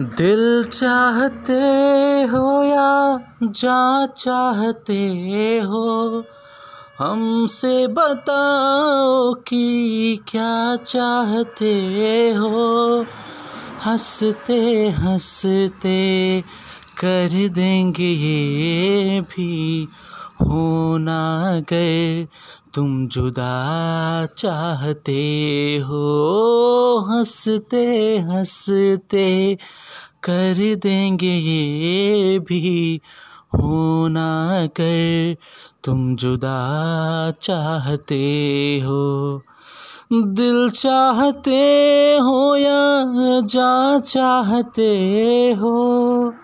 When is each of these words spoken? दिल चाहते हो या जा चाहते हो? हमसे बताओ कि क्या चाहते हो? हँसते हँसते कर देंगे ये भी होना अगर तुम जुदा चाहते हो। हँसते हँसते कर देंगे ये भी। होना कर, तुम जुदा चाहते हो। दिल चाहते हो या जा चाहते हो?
दिल 0.00 0.64
चाहते 0.64 1.60
हो 2.22 2.62
या 2.62 3.18
जा 3.42 4.06
चाहते 4.06 5.08
हो? 5.58 6.24
हमसे 6.98 7.86
बताओ 7.86 9.34
कि 9.34 10.18
क्या 10.28 10.76
चाहते 10.76 12.30
हो? 12.30 13.06
हँसते 13.84 14.88
हँसते 14.88 16.40
कर 17.00 17.48
देंगे 17.48 18.08
ये 18.08 19.20
भी 19.20 19.88
होना 20.42 21.50
अगर 21.56 22.26
तुम 22.74 23.08
जुदा 23.08 24.26
चाहते 24.26 25.76
हो। 25.84 26.55
हँसते 27.18 28.18
हँसते 28.18 29.54
कर 30.22 30.74
देंगे 30.74 31.36
ये 31.36 32.38
भी। 32.38 33.00
होना 33.54 34.66
कर, 34.66 35.36
तुम 35.84 36.16
जुदा 36.16 37.32
चाहते 37.40 38.80
हो। 38.84 39.42
दिल 40.12 40.70
चाहते 40.70 41.60
हो 42.22 42.56
या 42.56 43.04
जा 43.40 43.98
चाहते 43.98 44.90
हो? 45.58 46.34